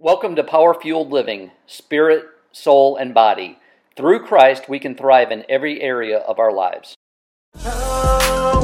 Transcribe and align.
Welcome 0.00 0.36
to 0.36 0.44
Power 0.44 0.74
Fueled 0.80 1.10
Living, 1.10 1.50
Spirit, 1.66 2.26
Soul, 2.52 2.96
and 2.96 3.12
Body. 3.12 3.58
Through 3.96 4.24
Christ, 4.26 4.68
we 4.68 4.78
can 4.78 4.94
thrive 4.94 5.32
in 5.32 5.44
every 5.48 5.82
area 5.82 6.18
of 6.18 6.38
our 6.38 6.52
lives. 6.52 6.94
Power. 7.60 8.60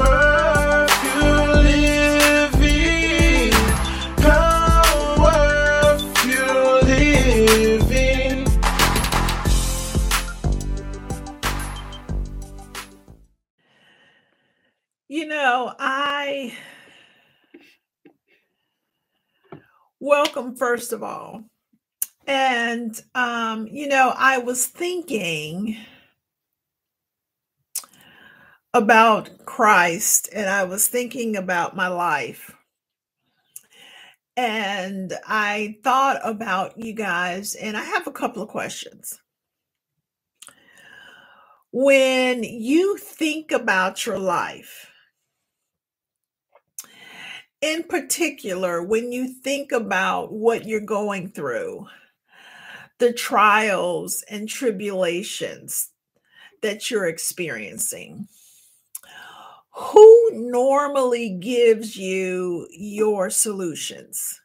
Power 4.16 4.64
You 15.08 15.26
know, 15.26 15.74
I 15.80 16.56
welcome 20.04 20.54
first 20.54 20.92
of 20.92 21.02
all. 21.02 21.44
And 22.26 23.00
um, 23.14 23.66
you 23.68 23.88
know, 23.88 24.12
I 24.16 24.38
was 24.38 24.66
thinking 24.66 25.78
about 28.74 29.46
Christ 29.46 30.28
and 30.32 30.48
I 30.48 30.64
was 30.64 30.88
thinking 30.88 31.36
about 31.36 31.74
my 31.74 31.88
life. 31.88 32.54
And 34.36 35.12
I 35.26 35.78
thought 35.84 36.20
about 36.22 36.76
you 36.78 36.92
guys 36.92 37.54
and 37.54 37.76
I 37.76 37.84
have 37.84 38.06
a 38.06 38.12
couple 38.12 38.42
of 38.42 38.48
questions. 38.48 39.20
When 41.72 42.42
you 42.44 42.98
think 42.98 43.52
about 43.52 44.04
your 44.04 44.18
life, 44.18 44.90
in 47.64 47.82
particular, 47.84 48.82
when 48.82 49.10
you 49.10 49.26
think 49.26 49.72
about 49.72 50.30
what 50.30 50.66
you're 50.66 50.80
going 50.80 51.30
through, 51.30 51.86
the 52.98 53.10
trials 53.10 54.22
and 54.28 54.46
tribulations 54.46 55.88
that 56.60 56.90
you're 56.90 57.06
experiencing, 57.06 58.28
who 59.70 60.30
normally 60.34 61.30
gives 61.30 61.96
you 61.96 62.68
your 62.70 63.30
solutions? 63.30 64.42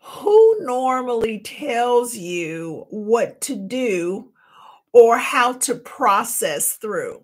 Who 0.00 0.56
normally 0.60 1.40
tells 1.40 2.16
you 2.16 2.86
what 2.88 3.42
to 3.42 3.54
do 3.54 4.32
or 4.94 5.18
how 5.18 5.52
to 5.52 5.74
process 5.74 6.72
through? 6.72 7.22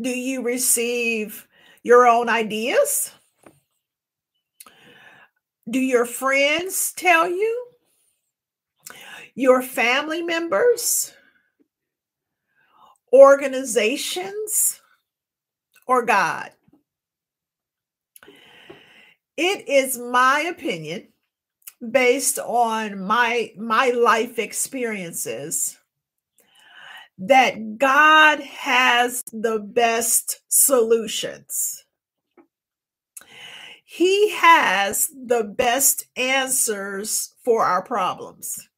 Do 0.00 0.10
you 0.10 0.42
receive 0.42 1.48
your 1.82 2.06
own 2.06 2.28
ideas? 2.28 3.10
Do 5.68 5.80
your 5.80 6.06
friends 6.06 6.92
tell 6.96 7.28
you? 7.28 7.66
Your 9.34 9.62
family 9.62 10.22
members? 10.22 11.12
Organizations? 13.12 14.80
Or 15.86 16.04
God? 16.04 16.50
It 19.36 19.68
is 19.68 19.98
my 19.98 20.40
opinion 20.48 21.08
based 21.90 22.38
on 22.40 23.04
my 23.04 23.52
my 23.56 23.90
life 23.90 24.38
experiences 24.38 25.77
that 27.18 27.78
God 27.78 28.40
has 28.40 29.24
the 29.32 29.58
best 29.58 30.40
solutions. 30.48 31.84
He 33.84 34.30
has 34.30 35.08
the 35.08 35.44
best 35.44 36.06
answers 36.16 37.34
for 37.44 37.64
our 37.64 37.82
problems. 37.82 38.68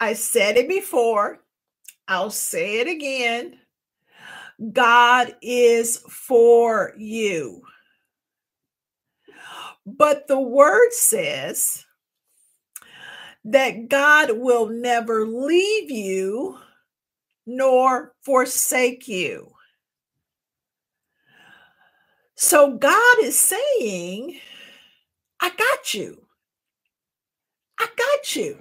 I 0.00 0.12
said 0.12 0.56
it 0.56 0.68
before, 0.68 1.40
I'll 2.08 2.30
say 2.30 2.80
it 2.80 2.88
again. 2.88 3.58
God 4.72 5.34
is 5.42 5.98
for 6.08 6.94
you. 6.96 7.62
But 9.84 10.26
the 10.26 10.40
word 10.40 10.92
says 10.92 11.85
that 13.46 13.88
God 13.88 14.32
will 14.38 14.66
never 14.68 15.24
leave 15.24 15.90
you 15.90 16.58
nor 17.46 18.12
forsake 18.22 19.06
you. 19.06 19.52
So 22.36 22.76
God 22.76 23.18
is 23.22 23.38
saying, 23.38 24.40
I 25.40 25.50
got 25.50 25.94
you. 25.94 26.26
I 27.78 27.86
got 27.96 28.36
you. 28.36 28.58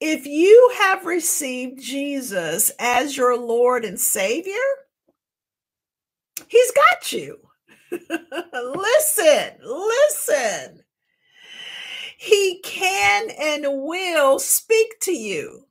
If 0.00 0.26
you 0.26 0.72
have 0.78 1.06
received 1.06 1.80
Jesus 1.80 2.70
as 2.78 3.16
your 3.16 3.38
Lord 3.38 3.84
and 3.84 3.98
Savior, 3.98 4.52
He's 6.48 6.72
got 6.72 7.12
you. 7.12 7.38
listen, 8.52 9.50
listen. 9.64 10.80
He 12.20 12.60
can 12.64 13.30
and 13.30 13.64
will 13.64 14.40
speak 14.40 14.98
to 15.02 15.12
you. 15.12 15.66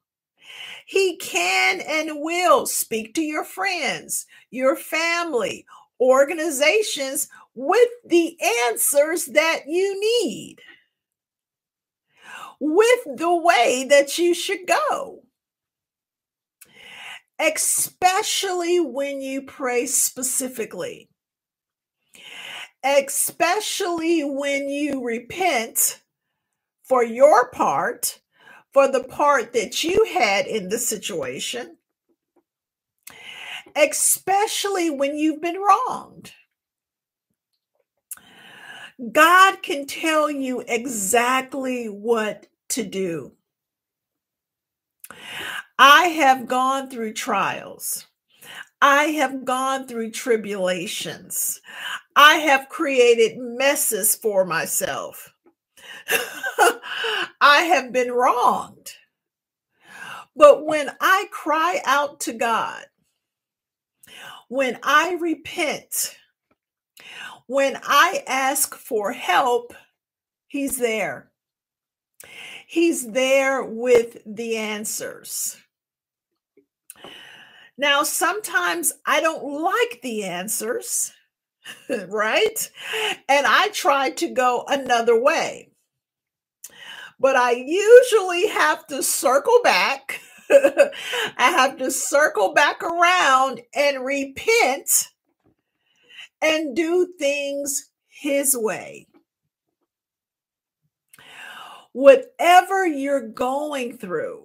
He 0.85 1.17
can 1.17 1.81
and 1.81 2.21
will 2.21 2.65
speak 2.65 3.13
to 3.15 3.21
your 3.21 3.43
friends, 3.43 4.25
your 4.49 4.77
family, 4.77 5.65
organizations 5.99 7.27
with 7.53 7.89
the 8.05 8.37
answers 8.69 9.25
that 9.25 9.63
you 9.67 9.99
need, 9.99 10.59
with 12.61 13.17
the 13.17 13.35
way 13.35 13.85
that 13.89 14.17
you 14.17 14.33
should 14.33 14.65
go. 14.65 15.23
Especially 17.39 18.79
when 18.79 19.19
you 19.19 19.41
pray 19.41 19.85
specifically, 19.85 21.09
especially 22.85 24.23
when 24.23 24.69
you 24.69 25.03
repent 25.03 26.01
for 26.87 27.03
your 27.03 27.49
part, 27.51 28.19
for 28.73 28.87
the 28.87 29.03
part 29.03 29.53
that 29.53 29.83
you 29.83 30.05
had 30.13 30.47
in 30.47 30.69
the 30.69 30.79
situation, 30.79 31.77
especially 33.75 34.89
when 34.89 35.17
you've 35.17 35.41
been 35.41 35.57
wronged. 35.59 36.33
God 39.11 39.63
can 39.63 39.85
tell 39.87 40.31
you 40.31 40.63
exactly 40.67 41.87
what 41.87 42.47
to 42.69 42.83
do. 42.83 43.33
I 45.79 46.05
have 46.07 46.47
gone 46.47 46.89
through 46.89 47.13
trials. 47.13 48.07
I 48.81 49.05
have 49.05 49.45
gone 49.45 49.87
through 49.87 50.11
tribulations. 50.11 51.61
I 52.15 52.35
have 52.35 52.69
created 52.69 53.37
messes 53.37 54.15
for 54.15 54.45
myself. 54.45 55.33
I 57.41 57.62
have 57.63 57.91
been 57.91 58.12
wronged. 58.12 58.94
But 60.35 60.66
when 60.66 60.91
I 61.01 61.28
cry 61.31 61.81
out 61.85 62.19
to 62.22 62.34
God, 62.34 62.85
when 64.50 64.79
I 64.84 65.18
repent, 65.19 66.18
when 67.47 67.79
I 67.84 68.23
ask 68.28 68.75
for 68.75 69.12
help, 69.12 69.73
He's 70.47 70.78
there. 70.78 71.29
He's 72.68 73.12
there 73.12 73.63
with 73.63 74.18
the 74.25 74.57
answers. 74.57 75.57
Now, 77.78 78.03
sometimes 78.03 78.94
I 79.06 79.22
don't 79.22 79.44
like 79.44 80.01
the 80.01 80.24
answers, 80.24 81.12
right? 82.07 82.71
And 83.30 83.45
I 83.45 83.69
try 83.69 84.10
to 84.12 84.30
go 84.30 84.65
another 84.68 85.21
way 85.21 85.69
but 87.19 87.35
I 87.35 87.51
usually 87.51 88.47
have 88.47 88.85
to 88.87 89.03
circle 89.03 89.59
back. 89.63 90.21
I 90.49 90.91
have 91.37 91.77
to 91.77 91.91
circle 91.91 92.53
back 92.53 92.83
around 92.83 93.61
and 93.75 94.05
repent 94.05 95.09
and 96.41 96.75
do 96.75 97.13
things 97.19 97.89
His 98.07 98.55
way. 98.55 99.07
Whatever 101.93 102.85
you're 102.85 103.27
going 103.27 103.97
through, 103.97 104.43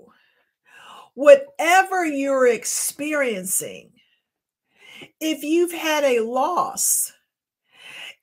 whatever 1.15 2.05
you're 2.07 2.49
experiencing, 2.49 3.91
if 5.21 5.43
you've 5.43 5.73
had 5.73 6.05
a 6.05 6.21
loss, 6.21 7.13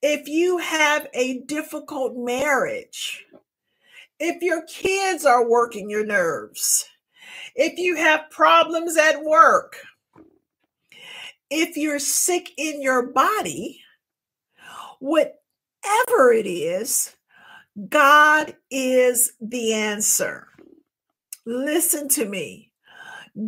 if 0.01 0.27
you 0.27 0.57
have 0.59 1.07
a 1.13 1.39
difficult 1.41 2.15
marriage, 2.15 3.25
if 4.19 4.41
your 4.41 4.63
kids 4.65 5.25
are 5.25 5.47
working 5.49 5.89
your 5.89 6.05
nerves, 6.05 6.85
if 7.55 7.77
you 7.77 7.95
have 7.97 8.29
problems 8.31 8.97
at 8.97 9.23
work, 9.23 9.77
if 11.49 11.77
you're 11.77 11.99
sick 11.99 12.51
in 12.57 12.81
your 12.81 13.11
body, 13.11 13.81
whatever 14.99 16.33
it 16.33 16.47
is, 16.47 17.15
God 17.89 18.55
is 18.71 19.33
the 19.41 19.73
answer. 19.73 20.47
Listen 21.45 22.09
to 22.09 22.25
me. 22.25 22.71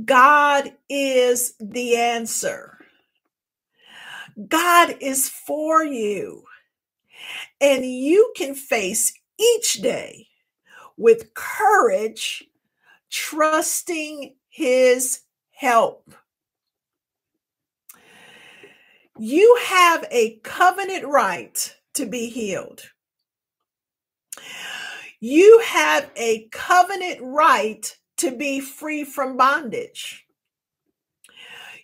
God 0.06 0.74
is 0.90 1.56
the 1.60 1.98
answer. 1.98 2.78
God 4.48 4.96
is 5.02 5.30
for 5.30 5.84
you. 5.84 6.44
And 7.62 7.86
you 7.86 8.34
can 8.36 8.56
face 8.56 9.14
each 9.40 9.76
day 9.82 10.28
with 11.01 11.33
courage, 11.33 12.44
trusting 13.09 14.36
his 14.50 15.21
help. 15.50 16.13
You 19.18 19.57
have 19.65 20.06
a 20.12 20.39
covenant 20.44 21.07
right 21.07 21.75
to 21.95 22.06
be 22.06 22.30
healed. 22.30 22.83
You 25.19 25.59
have 25.65 26.12
a 26.15 26.48
covenant 26.51 27.19
right 27.21 27.98
to 28.18 28.38
be 28.38 28.59
free 28.59 29.03
from 29.03 29.38
bondage. 29.38 30.25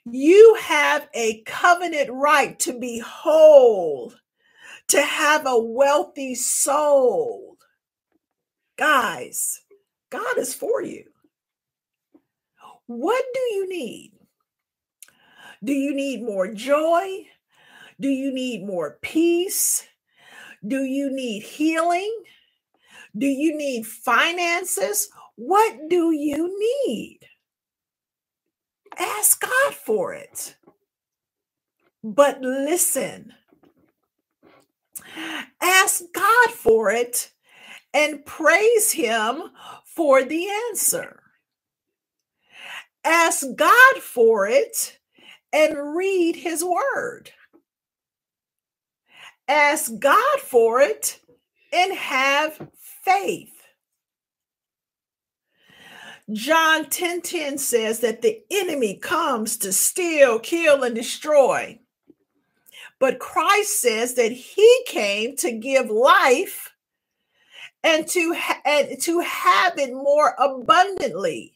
You 0.06 0.58
have 0.62 1.10
a 1.16 1.42
covenant 1.42 2.10
right 2.12 2.58
to 2.60 2.78
be 2.80 3.00
whole, 3.00 4.14
to 4.90 5.02
have 5.02 5.48
a 5.48 5.60
wealthy 5.60 6.36
soul. 6.36 7.57
Guys, 8.78 9.62
God 10.12 10.38
is 10.38 10.54
for 10.54 10.82
you. 10.84 11.06
What 12.88 13.26
do 13.34 13.40
you 13.56 13.70
need? 13.70 14.14
Do 15.64 15.74
you 15.74 15.96
need 15.96 16.24
more 16.24 16.54
joy? 16.54 17.28
Do 18.00 18.10
you 18.10 18.34
need 18.34 18.66
more 18.66 19.00
peace? 19.02 19.88
Do 20.68 20.84
you 20.84 21.12
need 21.12 21.44
healing? 21.44 22.24
Do 23.18 23.28
you 23.28 23.58
need 23.58 23.88
finances? 23.88 25.10
What 25.36 25.90
do 25.90 26.12
you 26.14 26.58
need? 26.88 27.20
Ask 28.98 29.42
God 29.42 29.76
for 29.76 30.14
it. 30.14 30.58
But 32.04 32.42
listen, 32.42 33.34
ask 35.62 36.04
God 36.14 36.52
for 36.52 36.92
it 36.92 37.32
and 37.94 38.26
praise 38.26 38.92
Him 38.92 39.42
for 39.86 40.24
the 40.24 40.48
answer. 40.70 41.22
Ask 43.04 43.46
God 43.56 43.98
for 44.02 44.48
it 44.48 45.00
and 45.54 45.96
read 45.96 46.36
His 46.36 46.64
Word. 46.64 47.32
Ask 49.48 49.92
God 50.00 50.40
for 50.40 50.82
it 50.82 51.22
and 51.72 51.94
have 51.94 52.70
faith. 52.76 53.54
John 56.34 56.86
10:10 56.86 56.92
10, 56.92 57.22
10 57.22 57.58
says 57.58 58.00
that 58.02 58.22
the 58.22 58.42
enemy 58.52 58.98
comes 58.98 59.56
to 59.58 59.72
steal, 59.72 60.40
kill, 60.40 60.84
and 60.84 60.94
destroy. 60.94 61.80
But 63.00 63.20
Christ 63.20 63.80
says 63.82 64.16
that 64.16 64.32
he 64.32 64.84
came 64.88 65.38
to 65.38 65.52
give 65.52 65.90
life 65.90 66.74
and 67.84 68.08
to, 68.08 68.34
ha- 68.38 68.62
and 68.66 69.02
to 69.02 69.20
have 69.22 69.78
it 69.78 69.94
more 69.94 70.36
abundantly. 70.40 71.54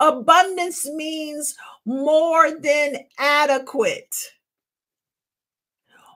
Abundance 0.00 0.88
means 0.88 1.56
more 1.84 2.50
than 2.52 2.98
adequate. 3.18 4.14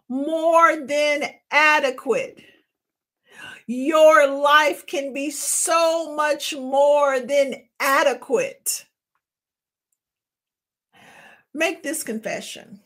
More 0.09 0.85
than 0.87 1.25
adequate. 1.51 2.43
Your 3.67 4.27
life 4.27 4.87
can 4.87 5.13
be 5.13 5.31
so 5.31 6.15
much 6.15 6.55
more 6.55 7.21
than 7.21 7.55
adequate. 7.79 8.87
Make 11.55 11.83
this 11.83 12.03
confession 12.03 12.81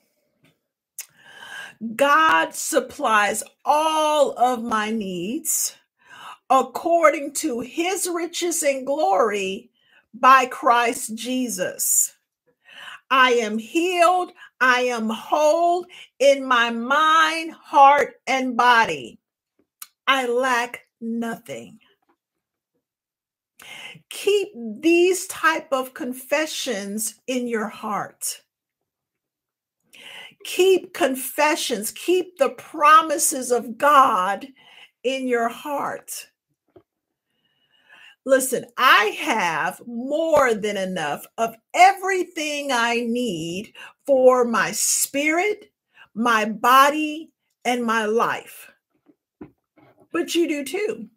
God 1.97 2.55
supplies 2.55 3.43
all 3.65 4.33
of 4.39 4.63
my 4.63 4.91
needs 4.91 5.77
according 6.51 7.33
to 7.33 7.61
his 7.61 8.09
riches 8.09 8.63
and 8.63 8.87
glory 8.87 9.71
by 10.13 10.47
Christ 10.47 11.15
Jesus. 11.15 12.15
I 13.11 13.33
am 13.33 13.59
healed. 13.59 14.33
I 14.61 14.83
am 14.83 15.09
whole 15.09 15.87
in 16.19 16.45
my 16.45 16.71
mind, 16.71 17.53
heart, 17.53 18.15
and 18.27 18.57
body. 18.57 19.19
I 20.07 20.27
lack 20.27 20.87
nothing. 21.01 21.79
Keep 24.11 24.49
these 24.81 25.27
type 25.27 25.69
of 25.73 25.95
confessions 25.95 27.21
in 27.27 27.47
your 27.47 27.69
heart. 27.69 28.43
Keep 30.45 30.93
confessions, 30.93 31.91
keep 31.91 32.37
the 32.39 32.51
promises 32.51 33.51
of 33.51 33.79
God 33.79 34.47
in 35.03 35.27
your 35.27 35.49
heart. 35.49 36.29
Listen, 38.27 38.65
I 38.79 39.17
have 39.21 39.83
more 39.87 40.55
than 40.55 40.77
enough 40.77 41.27
of 41.37 41.57
everything 41.75 42.71
I 42.73 43.01
need 43.01 43.75
for 44.07 44.45
my 44.45 44.73
spirit, 44.73 45.71
my 46.15 46.47
body, 46.47 47.33
and 47.65 47.85
my 47.85 48.07
life. 48.07 48.71
But 50.13 50.35
you 50.35 50.49
do 50.49 50.65
too. 50.65 51.09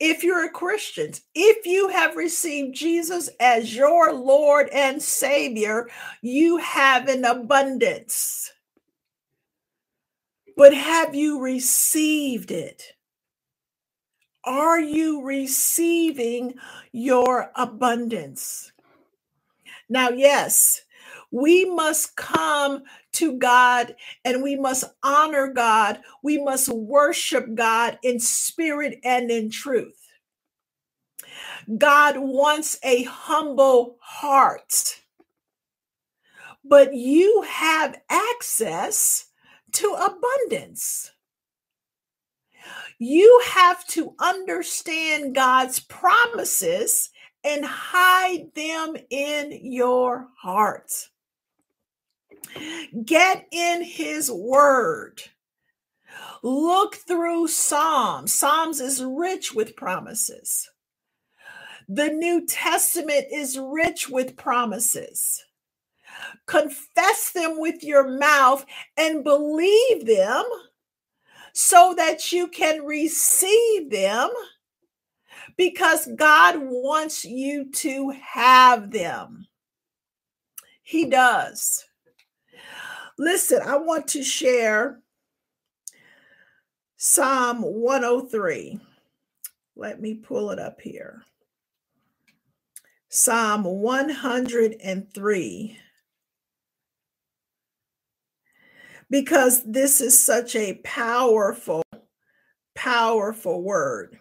If 0.00 0.22
you're 0.22 0.46
a 0.46 0.50
Christian, 0.50 1.12
if 1.34 1.66
you 1.66 1.88
have 1.88 2.16
received 2.16 2.74
Jesus 2.74 3.28
as 3.40 3.74
your 3.74 4.12
Lord 4.12 4.68
and 4.70 5.02
Savior, 5.02 5.88
you 6.22 6.58
have 6.58 7.08
an 7.08 7.24
abundance. 7.24 8.52
But 10.56 10.72
have 10.72 11.14
you 11.14 11.40
received 11.40 12.52
it? 12.52 12.82
Are 14.48 14.80
you 14.80 15.22
receiving 15.24 16.54
your 16.92 17.52
abundance? 17.56 18.72
Now, 19.88 20.10
yes, 20.10 20.82
we 21.32 21.66
must 21.66 22.16
come 22.16 22.84
to 23.14 23.38
God 23.38 23.96
and 24.24 24.42
we 24.42 24.56
must 24.56 24.84
honor 25.04 25.48
God. 25.48 26.00
We 26.24 26.42
must 26.42 26.70
worship 26.70 27.54
God 27.54 27.98
in 28.02 28.20
spirit 28.20 29.00
and 29.04 29.30
in 29.30 29.50
truth. 29.50 30.08
God 31.78 32.18
wants 32.18 32.78
a 32.84 33.04
humble 33.04 33.98
heart, 34.00 35.02
but 36.64 36.94
you 36.94 37.44
have 37.48 38.00
access 38.10 39.26
to 39.74 39.88
abundance. 39.98 41.12
You 42.98 43.42
have 43.46 43.86
to 43.88 44.14
understand 44.20 45.34
God's 45.34 45.80
promises 45.80 47.10
and 47.44 47.64
hide 47.64 48.48
them 48.54 48.96
in 49.10 49.60
your 49.62 50.28
heart. 50.40 50.92
Get 53.04 53.46
in 53.52 53.82
his 53.82 54.30
word. 54.30 55.22
Look 56.42 56.96
through 56.96 57.48
Psalms. 57.48 58.34
Psalms 58.34 58.80
is 58.80 59.04
rich 59.04 59.54
with 59.54 59.76
promises. 59.76 60.70
The 61.88 62.08
New 62.10 62.46
Testament 62.46 63.26
is 63.32 63.58
rich 63.58 64.08
with 64.10 64.36
promises. 64.36 65.44
Confess 66.46 67.32
them 67.32 67.60
with 67.60 67.84
your 67.84 68.08
mouth 68.08 68.66
and 68.96 69.24
believe 69.24 70.06
them 70.06 70.44
so 71.52 71.94
that 71.96 72.32
you 72.32 72.48
can 72.48 72.84
receive 72.84 73.90
them 73.90 74.30
because 75.56 76.08
God 76.16 76.56
wants 76.58 77.24
you 77.24 77.70
to 77.72 78.10
have 78.10 78.90
them. 78.90 79.46
He 80.82 81.06
does. 81.06 81.84
Listen, 83.18 83.60
I 83.64 83.76
want 83.76 84.08
to 84.08 84.22
share 84.22 85.00
Psalm 86.96 87.62
103. 87.62 88.80
Let 89.76 90.00
me 90.00 90.14
pull 90.14 90.50
it 90.50 90.58
up 90.58 90.80
here. 90.80 91.22
Psalm 93.08 93.62
103. 93.64 95.78
Because 99.10 99.62
this 99.64 100.00
is 100.00 100.22
such 100.22 100.54
a 100.54 100.80
powerful, 100.84 101.82
powerful 102.74 103.62
word. 103.62 104.18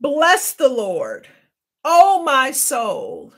Bless 0.00 0.54
the 0.54 0.68
Lord, 0.68 1.28
oh 1.84 2.22
my 2.22 2.50
soul 2.50 3.32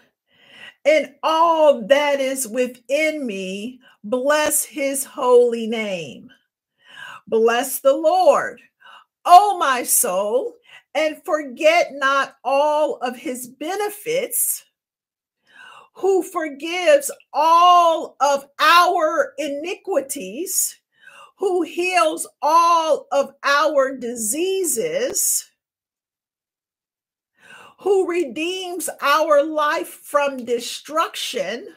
and 0.86 1.12
all 1.24 1.84
that 1.88 2.20
is 2.20 2.46
within 2.46 3.26
me, 3.26 3.80
bless 4.04 4.64
his 4.64 5.02
holy 5.02 5.66
name. 5.66 6.30
Bless 7.26 7.80
the 7.80 7.92
Lord, 7.92 8.60
O 9.24 9.58
my 9.58 9.82
soul, 9.82 10.54
and 10.94 11.20
forget 11.24 11.90
not 11.94 12.36
all 12.44 12.98
of 12.98 13.16
his 13.16 13.48
benefits, 13.48 14.64
who 15.96 16.22
forgives 16.22 17.10
all 17.32 18.16
of 18.20 18.46
our 18.60 19.32
iniquities, 19.38 20.80
who 21.38 21.62
heals 21.62 22.28
all 22.42 23.06
of 23.12 23.32
our 23.42 23.96
diseases 23.96 25.50
who 27.80 28.08
redeems 28.08 28.88
our 29.00 29.44
life 29.44 29.88
from 29.88 30.44
destruction, 30.44 31.68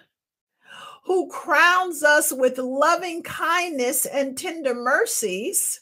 who 1.06 1.30
crowns 1.30 2.04
us 2.04 2.32
with 2.32 2.58
loving 2.58 3.22
kindness 3.22 4.06
and 4.06 4.38
tender 4.38 4.74
mercies, 4.74 5.82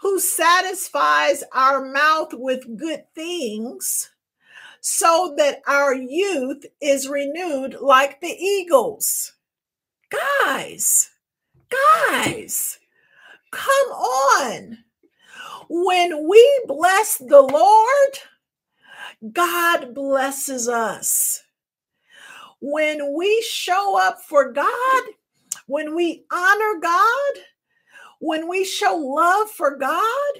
who 0.00 0.18
satisfies 0.18 1.44
our 1.54 1.84
mouth 1.92 2.34
with 2.34 2.76
good 2.76 3.04
things, 3.14 4.10
so 4.82 5.34
that 5.38 5.62
our 5.68 5.94
youth 5.94 6.66
is 6.82 7.08
renewed 7.08 7.78
like 7.82 8.22
the 8.22 8.28
eagles. 8.30 9.34
Guys, 10.44 11.10
guys, 11.70 12.78
come 13.52 13.88
on. 13.92 14.78
When 15.70 16.28
we 16.28 16.62
bless 16.66 17.18
the 17.18 17.42
Lord, 17.42 18.18
God 19.32 19.94
blesses 19.94 20.68
us. 20.68 21.42
When 22.60 23.14
we 23.16 23.42
show 23.42 23.98
up 24.00 24.22
for 24.22 24.52
God, 24.52 25.02
when 25.66 25.94
we 25.96 26.26
honor 26.32 26.80
God, 26.82 27.32
when 28.20 28.48
we 28.48 28.64
show 28.64 28.96
love 28.96 29.50
for 29.50 29.76
God, 29.76 30.32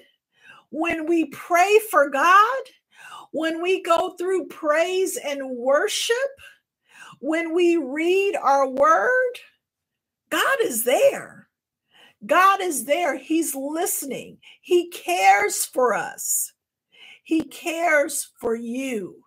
when 0.70 1.06
we 1.06 1.26
pray 1.26 1.80
for 1.90 2.11
God, 2.11 2.62
when 3.33 3.62
we 3.62 3.83
go 3.83 4.17
through 4.19 4.47
praise 4.49 5.19
and 5.19 5.57
worship, 5.59 6.17
when 7.21 7.55
we 7.55 7.77
read 7.77 8.37
our 8.37 8.69
word, 8.69 9.33
God 10.31 10.59
is 10.62 10.85
there. 10.85 11.49
God 12.27 12.61
is 12.62 12.85
there. 12.85 13.19
He's 13.19 13.55
listening. 13.55 14.39
He 14.61 14.91
cares 14.91 15.67
for 15.67 15.95
us. 15.95 16.53
He 17.25 17.43
cares 17.45 18.31
for 18.41 18.55
you. 18.57 19.25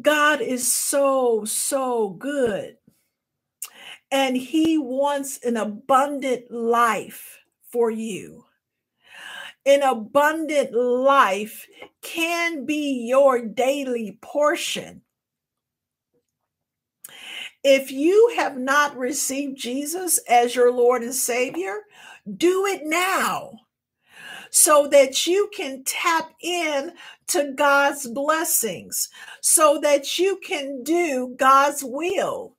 God 0.00 0.40
is 0.42 0.70
so, 0.72 1.44
so 1.46 2.10
good. 2.10 2.76
And 4.10 4.36
He 4.36 4.78
wants 4.78 5.38
an 5.44 5.56
abundant 5.56 6.50
life 6.50 7.40
for 7.72 7.90
you. 7.90 8.44
An 9.66 9.82
abundant 9.82 10.72
life 10.72 11.66
can 12.02 12.66
be 12.66 13.06
your 13.08 13.44
daily 13.44 14.18
portion. 14.22 15.02
If 17.64 17.90
you 17.90 18.34
have 18.36 18.56
not 18.56 18.96
received 18.96 19.58
Jesus 19.58 20.18
as 20.28 20.54
your 20.54 20.72
Lord 20.72 21.02
and 21.02 21.14
Savior, 21.14 21.80
do 22.36 22.66
it 22.66 22.82
now 22.84 23.52
so 24.50 24.88
that 24.88 25.26
you 25.26 25.50
can 25.54 25.84
tap 25.84 26.30
in 26.40 26.92
to 27.28 27.52
God's 27.54 28.06
blessings, 28.06 29.08
so 29.40 29.80
that 29.82 30.18
you 30.18 30.40
can 30.44 30.82
do 30.82 31.34
God's 31.36 31.82
will, 31.84 32.56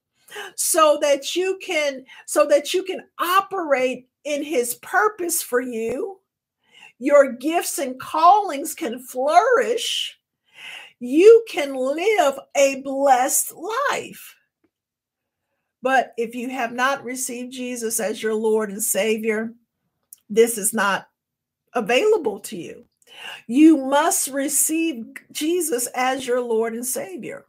so 0.56 1.00
that 1.02 1.36
you 1.36 1.60
can 1.62 2.06
so 2.26 2.46
that 2.48 2.74
you 2.74 2.84
can 2.84 3.02
operate 3.20 4.10
in 4.26 4.44
his 4.44 4.76
purpose 4.76 5.42
for 5.42 5.62
you. 5.62 6.20
Your 7.00 7.34
gifts 7.34 7.78
and 7.78 8.00
callings 8.00 8.74
can 8.74 9.00
flourish. 9.00 10.18
You 11.00 11.46
can 11.48 11.76
live 11.76 12.40
a 12.56 12.82
blessed 12.82 13.54
life. 13.90 14.36
But 15.82 16.14
if 16.18 16.34
you 16.34 16.50
have 16.50 16.74
not 16.74 17.04
received 17.04 17.54
Jesus 17.54 18.00
as 18.00 18.22
your 18.22 18.34
Lord 18.34 18.72
and 18.72 18.82
Savior, 18.82 19.54
this 20.30 20.58
is 20.58 20.74
not 20.74 21.08
available 21.74 22.40
to 22.42 22.58
you. 22.58 22.86
You 23.48 23.78
must 23.78 24.28
receive 24.30 25.06
Jesus 25.32 25.88
as 25.96 26.26
your 26.26 26.42
Lord 26.42 26.74
and 26.74 26.86
Savior. 26.86 27.46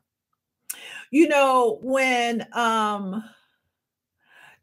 You 1.10 1.28
know, 1.28 1.78
when 1.82 2.46
um, 2.52 3.24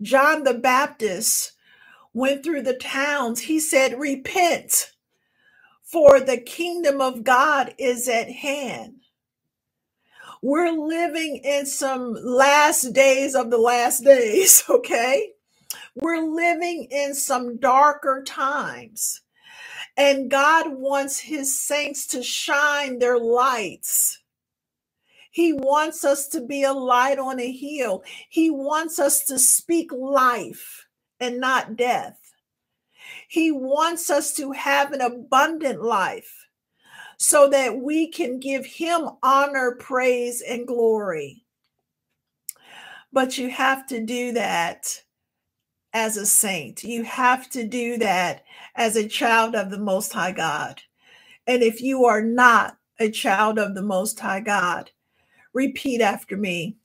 John 0.02 0.44
the 0.44 0.54
Baptist 0.54 1.54
went 2.16 2.44
through 2.44 2.64
the 2.64 2.76
towns, 2.76 3.42
he 3.42 3.60
said, 3.60 4.00
Repent, 4.00 4.92
for 5.84 6.20
the 6.20 6.38
kingdom 6.38 7.02
of 7.02 7.24
God 7.24 7.76
is 7.78 8.08
at 8.10 8.30
hand. 8.32 9.02
We're 10.42 10.72
living 10.72 11.42
in 11.44 11.66
some 11.66 12.14
last 12.24 12.94
days 12.94 13.36
of 13.36 13.52
the 13.52 13.58
last 13.58 14.04
days, 14.04 14.64
okay? 14.70 15.32
We're 15.96 16.24
living 16.24 16.88
in 16.92 17.16
some 17.16 17.58
darker 17.60 18.24
times. 18.26 19.22
And 19.98 20.32
God 20.32 20.68
wants 20.70 21.20
his 21.20 21.60
saints 21.60 22.08
to 22.08 22.24
shine 22.24 23.00
their 23.00 23.20
lights. 23.20 24.22
He 25.32 25.54
wants 25.54 26.06
us 26.06 26.28
to 26.30 26.42
be 26.42 26.64
a 26.64 26.74
light 26.74 27.20
on 27.20 27.40
a 27.40 27.52
hill. 27.52 28.04
He 28.30 28.50
wants 28.50 29.00
us 29.00 29.26
to 29.26 29.40
speak 29.40 29.92
life 29.94 30.85
and 31.20 31.40
not 31.40 31.76
death. 31.76 32.20
He 33.28 33.52
wants 33.52 34.10
us 34.10 34.34
to 34.36 34.52
have 34.52 34.92
an 34.92 35.02
abundant 35.02 35.82
life 35.82 36.48
so 37.18 37.50
that 37.50 37.78
we 37.78 38.08
can 38.10 38.40
give 38.40 38.66
him 38.66 39.10
honor, 39.24 39.76
praise, 39.80 40.42
and 40.42 40.68
glory. 40.68 41.46
But 43.14 43.38
you 43.38 43.50
have 43.50 43.88
to 43.88 44.02
do 44.02 44.34
that 44.34 45.02
as 45.94 46.18
a 46.18 46.26
saint. 46.26 46.84
You 46.84 47.04
have 47.04 47.50
to 47.52 47.66
do 47.66 47.98
that 48.00 48.44
as 48.76 48.98
a 48.98 49.08
child 49.08 49.56
of 49.56 49.72
the 49.72 49.80
Most 49.80 50.12
High 50.12 50.34
God. 50.34 50.82
And 51.48 51.64
if 51.64 51.82
you 51.82 52.06
are 52.06 52.22
not 52.22 52.78
a 53.00 53.10
child 53.10 53.58
of 53.58 53.76
the 53.76 53.82
Most 53.82 54.20
High 54.20 54.42
God, 54.42 54.92
repeat 55.54 56.02
after 56.02 56.36
me 56.36 56.76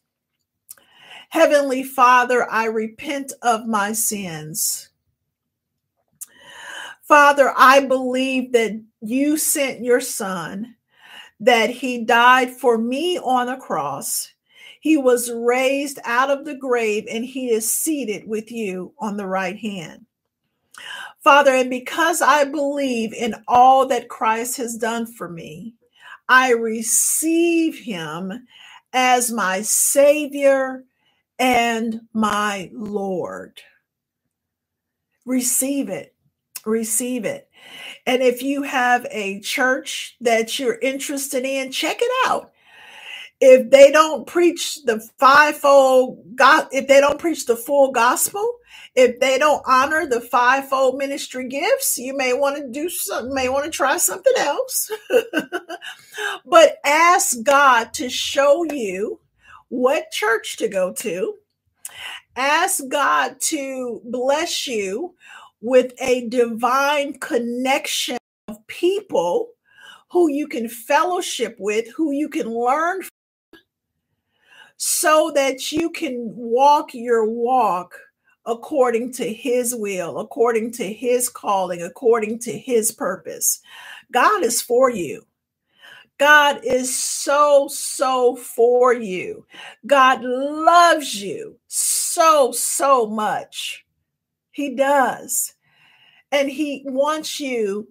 Heavenly 1.30 1.82
Father, 1.82 2.49
I 2.50 2.66
repent 2.66 3.32
of 3.42 3.66
my 3.66 3.92
sins. 3.92 4.90
Father, 7.02 7.52
I 7.56 7.80
believe 7.87 8.52
that 8.52 8.80
you 9.00 9.37
sent 9.37 9.82
your 9.82 10.00
son, 10.00 10.76
that 11.40 11.70
he 11.70 12.04
died 12.04 12.50
for 12.50 12.78
me 12.78 13.18
on 13.18 13.49
a 13.49 13.56
cross 13.56 14.30
he 14.80 14.96
was 14.96 15.30
raised 15.30 15.99
out 16.04 16.30
of 16.30 16.46
the 16.46 16.54
grave 16.54 17.06
and 17.08 17.25
he 17.25 17.50
is 17.50 17.70
seated 17.70 18.26
with 18.26 18.50
you 18.50 18.94
on 18.99 19.16
the 19.16 19.26
right 19.26 19.56
hand. 19.56 20.06
Father, 21.22 21.52
and 21.52 21.68
because 21.68 22.22
I 22.22 22.44
believe 22.44 23.12
in 23.12 23.34
all 23.46 23.87
that 23.88 24.08
Christ 24.08 24.56
has 24.56 24.76
done 24.76 25.04
for 25.04 25.28
me, 25.28 25.75
I 26.30 26.52
receive 26.52 27.78
him 27.78 28.46
as 28.94 29.30
my 29.30 29.60
Savior 29.60 30.84
and 31.40 32.02
my 32.14 32.70
Lord. 32.75 33.62
Receive 35.26 35.88
it. 35.90 36.14
Receive 36.66 37.25
it. 37.26 37.49
And 38.06 38.23
if 38.23 38.42
you 38.42 38.62
have 38.64 39.06
a 39.11 39.40
church 39.40 40.16
that 40.20 40.59
you're 40.59 40.78
interested 40.80 41.44
in, 41.44 41.73
check 41.73 41.99
it 42.00 42.28
out 42.28 42.42
if 43.40 43.70
they 43.70 43.92
don't 43.92 44.26
preach 44.26 44.80
the 44.85 45.00
fivefold 45.20 46.37
God, 46.37 46.68
if 46.73 46.88
they 46.88 47.00
don't 47.00 47.20
preach 47.20 47.47
the 47.47 47.56
full 47.56 47.92
gospel, 47.92 48.56
if 48.97 49.20
they 49.20 49.38
don't 49.38 49.62
honor 49.68 50.06
the 50.09 50.23
fivefold 50.23 50.99
ministry 50.99 51.49
gifts, 51.49 51.99
you 51.99 52.16
may 52.16 52.35
want 52.35 52.59
to 52.59 52.68
do 52.68 52.90
something, 52.90 53.35
may 53.35 53.49
want 53.50 53.66
to 53.66 53.73
try 53.73 53.99
something 53.99 54.35
else. 54.38 54.90
but 56.47 56.78
ask 56.85 57.42
God 57.44 57.94
to 57.94 58.11
show 58.11 58.64
you 58.64 59.20
what 59.71 60.11
church 60.11 60.59
to 60.59 60.69
go 60.69 60.93
to. 60.93 61.37
Ask 62.37 62.83
God 62.89 63.41
to 63.41 64.03
bless 64.05 64.67
you 64.67 65.15
with 65.61 65.93
a 66.00 66.29
divine 66.29 67.19
connection 67.19 68.19
of 68.49 68.67
people 68.67 69.50
who 70.11 70.29
you 70.29 70.49
can 70.49 70.69
fellowship 70.69 71.57
with, 71.59 71.87
who 71.97 72.12
you 72.12 72.29
can 72.29 72.49
learn 72.49 73.03
from, 73.03 73.11
so 74.77 75.33
that 75.35 75.71
you 75.73 75.91
can 75.91 76.33
walk 76.35 76.95
your 76.95 77.29
walk 77.29 77.95
according 78.47 79.12
to 79.12 79.33
his 79.33 79.75
will, 79.75 80.19
according 80.19 80.73
to 80.73 80.93
his 80.93 81.29
calling, 81.29 81.83
according 81.83 82.39
to 82.41 82.53
his 82.53 82.91
purpose. 82.91 83.61
God 84.12 84.43
is 84.43 84.61
for 84.61 84.91
you. 84.91 85.27
God 86.21 86.61
is 86.65 86.95
so, 86.95 87.67
so 87.69 88.37
for 88.37 88.93
you. 88.93 89.47
God 89.87 90.23
loves 90.23 91.15
you 91.15 91.57
so, 91.67 92.53
so 92.53 93.07
much. 93.07 93.87
He 94.50 94.75
does. 94.75 95.55
And 96.31 96.50
He 96.50 96.83
wants 96.85 97.41
you 97.41 97.89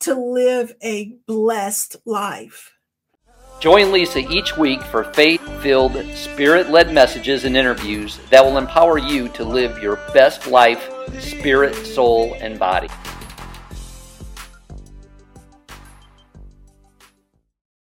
to 0.00 0.14
live 0.14 0.74
a 0.82 1.16
blessed 1.26 1.96
life. 2.06 2.72
Join 3.60 3.92
Lisa 3.92 4.20
each 4.20 4.56
week 4.56 4.80
for 4.80 5.04
faith 5.12 5.42
filled, 5.60 6.02
spirit 6.14 6.70
led 6.70 6.94
messages 6.94 7.44
and 7.44 7.58
interviews 7.58 8.18
that 8.30 8.42
will 8.42 8.56
empower 8.56 8.96
you 8.96 9.28
to 9.30 9.44
live 9.44 9.82
your 9.82 9.96
best 10.14 10.46
life, 10.46 10.90
spirit, 11.18 11.74
soul, 11.74 12.38
and 12.40 12.58
body. 12.58 12.88